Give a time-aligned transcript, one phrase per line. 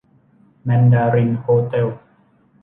[0.63, 1.87] แมนดารินโฮเต็ล